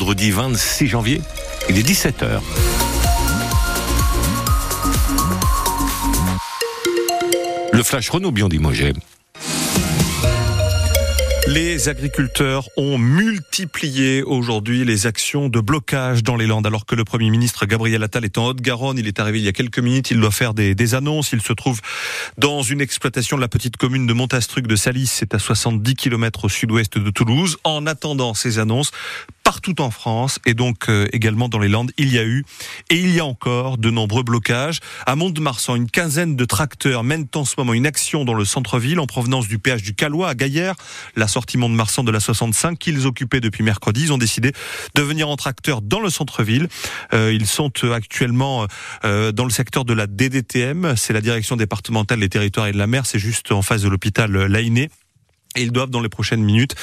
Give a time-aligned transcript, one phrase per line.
[0.00, 1.22] Vendredi 26 janvier,
[1.70, 2.40] il est 17h.
[7.72, 8.92] Le flash Renault Biondimogé.
[11.46, 17.04] Les agriculteurs ont multiplié aujourd'hui les actions de blocage dans les Landes, alors que le
[17.04, 18.98] Premier ministre Gabriel Attal est en Haute-Garonne.
[18.98, 20.10] Il est arrivé il y a quelques minutes.
[20.10, 21.32] Il doit faire des, des, annonces.
[21.32, 21.80] Il se trouve
[22.38, 25.06] dans une exploitation de la petite commune de Montastruc de Salis.
[25.06, 27.58] C'est à 70 km au sud-ouest de Toulouse.
[27.62, 28.90] En attendant ces annonces,
[29.54, 32.44] partout en France et donc euh, également dans les Landes, il y a eu
[32.90, 34.80] et il y a encore de nombreux blocages.
[35.06, 38.98] À Mont-de-Marsan, une quinzaine de tracteurs mènent en ce moment une action dans le centre-ville
[38.98, 40.74] en provenance du péage du Calois à Gaillère,
[41.14, 44.02] la sortie Mont-de-Marsan de la 65 qu'ils occupaient depuis mercredi.
[44.02, 44.50] Ils ont décidé
[44.96, 46.66] de venir en tracteur dans le centre-ville.
[47.12, 48.66] Euh, ils sont euh, actuellement
[49.04, 52.88] dans le secteur de la DDTM, c'est la direction départementale des territoires et de la
[52.88, 54.90] mer, c'est juste en face de l'hôpital Lainé.
[55.56, 56.74] Et ils doivent dans les prochaines minutes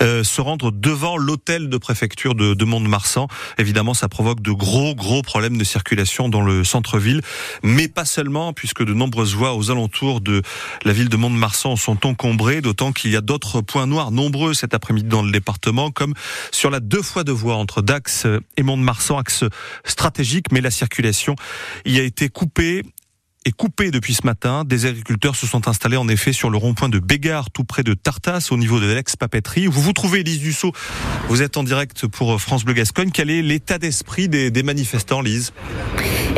[0.00, 3.28] euh, se rendre devant l'hôtel de préfecture de, de Mont-de-Marsan.
[3.58, 7.22] Évidemment, ça provoque de gros gros problèmes de circulation dans le centre-ville,
[7.62, 10.42] mais pas seulement, puisque de nombreuses voies aux alentours de
[10.84, 14.74] la ville de Mont-de-Marsan sont encombrées, d'autant qu'il y a d'autres points noirs nombreux cet
[14.74, 16.14] après-midi dans le département, comme
[16.50, 19.44] sur la deux fois de voie entre Dax et Mont-de-Marsan, axe
[19.84, 21.36] stratégique, mais la circulation
[21.84, 22.82] y a été coupée
[23.46, 24.64] est coupé depuis ce matin.
[24.64, 27.94] Des agriculteurs se sont installés en effet sur le rond-point de Bégard, tout près de
[27.94, 29.66] Tartas, au niveau de l'ex-papeterie.
[29.66, 30.72] Vous vous trouvez, Lise Dussault,
[31.28, 33.10] vous êtes en direct pour France Bleu Gascogne.
[33.12, 35.52] Quel est l'état d'esprit des, des manifestants, Lise?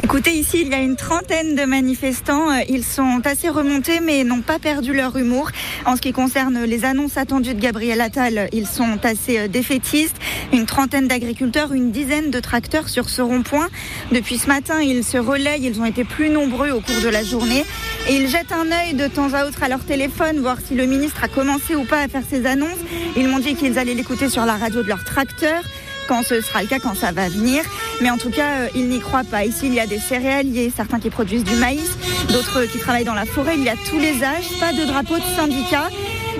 [0.00, 2.50] Écoutez, ici, il y a une trentaine de manifestants.
[2.68, 5.50] Ils sont assez remontés, mais n'ont pas perdu leur humour.
[5.84, 10.16] En ce qui concerne les annonces attendues de Gabriel Attal, ils sont assez défaitistes.
[10.52, 13.68] Une trentaine d'agriculteurs, une dizaine de tracteurs sur ce rond-point.
[14.12, 15.60] Depuis ce matin, ils se relaient.
[15.60, 17.64] Ils ont été plus nombreux au cours de la journée.
[18.08, 20.86] Et ils jettent un œil de temps à autre à leur téléphone, voir si le
[20.86, 22.78] ministre a commencé ou pas à faire ses annonces.
[23.16, 25.62] Ils m'ont dit qu'ils allaient l'écouter sur la radio de leur tracteur
[26.08, 27.62] quand ce sera le cas, quand ça va venir.
[28.02, 29.44] Mais en tout cas, euh, ils n'y croient pas.
[29.44, 31.96] Ici, il y a des céréales, certains qui produisent du maïs,
[32.32, 33.54] d'autres qui travaillent dans la forêt.
[33.56, 35.88] Il y a tous les âges, pas de drapeau de syndicat.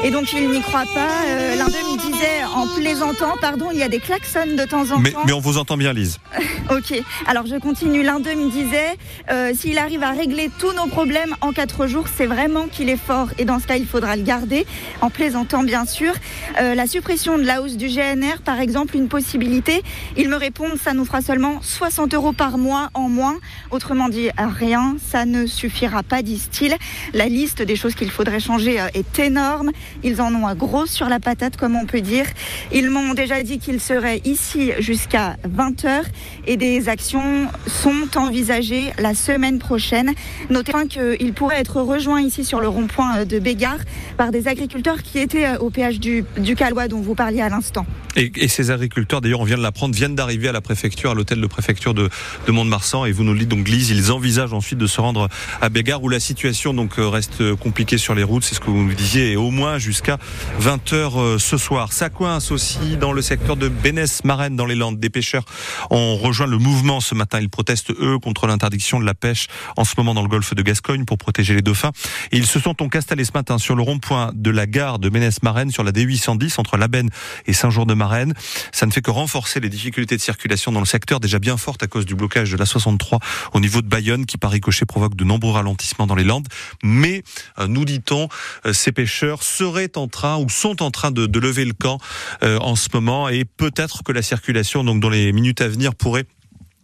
[0.04, 1.08] Et donc il n'y croit pas.
[1.26, 4.90] Euh, L'un d'eux me disait en plaisantant, pardon, il y a des klaxons de temps
[4.90, 5.22] en mais, temps.
[5.26, 6.18] Mais on vous entend bien, Lise.
[6.70, 7.00] ok.
[7.26, 8.02] Alors je continue.
[8.02, 8.96] L'un d'eux me disait,
[9.30, 12.96] euh, s'il arrive à régler tous nos problèmes en quatre jours, c'est vraiment qu'il est
[12.96, 13.28] fort.
[13.38, 14.66] Et dans ce cas, il faudra le garder,
[15.00, 16.12] en plaisantant bien sûr.
[16.60, 19.82] Euh, la suppression de la hausse du GNR, par exemple, une possibilité.
[20.16, 23.38] Ils me répondent, ça nous fera seulement 60 euros par mois en moins.
[23.70, 26.76] Autrement dit, rien, ça ne suffira pas, disent-ils.
[27.12, 29.70] La liste des choses qu'il faudrait changer est énorme.
[30.02, 32.26] Ils en ont un gros sur la patate, comme on peut dire.
[32.72, 36.02] Ils m'ont déjà dit qu'ils seraient ici jusqu'à 20h
[36.46, 40.12] et des actions sont envisagées la semaine prochaine.
[40.50, 43.78] Notez qu'ils pourraient être rejoints ici sur le rond-point de Bégard
[44.16, 47.86] par des agriculteurs qui étaient au péage du, du Calois dont vous parliez à l'instant.
[48.14, 51.40] Et, ces agriculteurs, d'ailleurs, on vient de l'apprendre, viennent d'arriver à la préfecture, à l'hôtel
[51.40, 52.10] de préfecture de,
[52.46, 53.06] de Mont-de-Marsan.
[53.06, 55.28] Et vous nous dites donc, Lise, ils envisagent ensuite de se rendre
[55.62, 58.44] à Bégard où la situation donc reste compliquée sur les routes.
[58.44, 59.32] C'est ce que vous nous disiez.
[59.32, 60.18] Et au moins jusqu'à
[60.60, 61.92] 20h ce soir.
[61.92, 64.98] Ça coince aussi dans le secteur de Bénès-Marenne, dans les Landes.
[64.98, 65.44] Des pêcheurs
[65.90, 67.40] ont rejoint le mouvement ce matin.
[67.40, 70.62] Ils protestent, eux, contre l'interdiction de la pêche en ce moment dans le golfe de
[70.62, 71.92] Gascogne pour protéger les dauphins.
[72.30, 75.70] Ils se sont donc installés ce matin sur le rond-point de la gare de Bénès-Marenne,
[75.70, 77.10] sur la D810, entre Labenne
[77.46, 78.34] et Saint-Jour-de-Marenne.
[78.72, 81.82] Ça ne fait que renforcer les difficultés de circulation dans le secteur, déjà bien fortes
[81.82, 83.18] à cause du blocage de la 63
[83.52, 86.48] au niveau de Bayonne, qui par ricochet provoque de nombreux ralentissements dans les Landes.
[86.82, 87.22] Mais,
[87.66, 88.28] nous dit-on,
[88.72, 91.98] ces pêcheurs seraient en train ou sont en train de, lever le camp
[92.42, 93.28] euh, en ce moment.
[93.28, 96.26] Et peut-être que la circulation donc dans les minutes à venir pourrait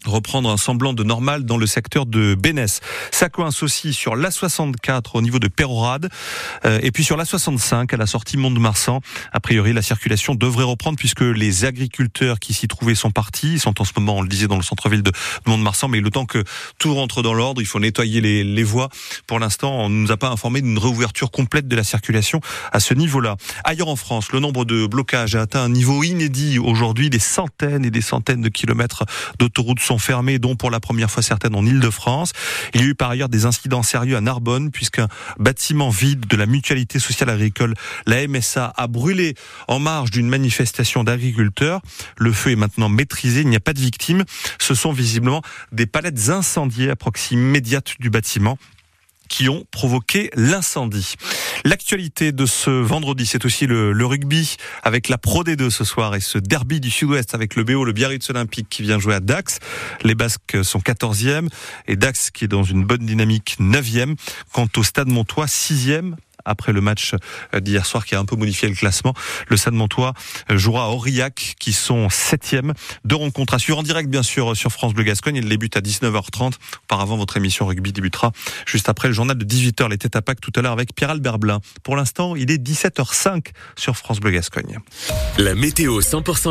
[0.04, 2.81] reprendre un semblant de normal dans le secteur de Bénès.
[3.10, 6.09] Ça coince aussi sur l'A64 au niveau de Pérorade
[6.64, 9.00] euh, et puis sur l'A65 à la sortie Mont-de-Marsan.
[9.32, 13.54] A priori, la circulation devrait reprendre puisque les agriculteurs qui s'y trouvaient sont partis.
[13.54, 15.12] Ils sont en ce moment, on le disait, dans le centre-ville de
[15.47, 16.44] Mont-de-Marsan, mais le temps que
[16.78, 18.88] tout rentre dans l'ordre, il faut nettoyer les, les voies.
[19.26, 22.41] Pour l'instant, on ne nous a pas informé d'une réouverture complète de la circulation
[22.72, 23.36] à ce niveau-là.
[23.65, 27.10] Ailleurs en France, le nombre de blocages a atteint un niveau inédit aujourd'hui.
[27.10, 29.04] Des centaines et des centaines de kilomètres
[29.39, 32.32] d'autoroutes sont fermées, dont pour la première fois certaines en Ile-de-France.
[32.74, 35.08] Il y a eu par ailleurs des incidents sérieux à Narbonne, puisqu'un
[35.38, 37.74] bâtiment vide de la mutualité sociale agricole,
[38.06, 39.34] la MSA, a brûlé
[39.66, 41.80] en marge d'une manifestation d'agriculteurs.
[42.16, 44.24] Le feu est maintenant maîtrisé, il n'y a pas de victimes.
[44.58, 45.42] Ce sont visiblement
[45.72, 48.58] des palettes incendiées à proximité immédiate du bâtiment
[49.28, 51.15] qui ont provoqué l'incendie.
[51.65, 56.21] L'actualité de ce vendredi, c'est aussi le, rugby avec la Pro D2 ce soir et
[56.21, 59.59] ce derby du Sud-Ouest avec le BO, le Biarritz Olympique qui vient jouer à Dax.
[60.03, 61.48] Les Basques sont 14e
[61.86, 64.16] et Dax qui est dans une bonne dynamique 9e.
[64.53, 66.15] Quant au Stade Montois, 6e
[66.48, 67.15] après le match
[67.59, 69.15] d'hier soir qui a un peu modifié le classement.
[69.48, 70.15] Le Stade Montois
[70.50, 72.74] jouera à Aurillac qui sont septième.
[73.04, 75.36] Deux rencontres à suivre en direct bien sûr sur France Bleu Gascogne.
[75.36, 76.54] Il débute à 19h30.
[76.84, 78.33] Auparavant, votre émission rugby débutera
[78.66, 81.10] juste après le journal de 18h, les têtes à Pâques tout à l'heure avec Pierre
[81.10, 81.60] Albert Blin.
[81.83, 83.47] Pour l'instant, il est 17h05
[83.77, 84.78] sur France Bleu Gascogne.
[85.39, 86.47] La météo 100%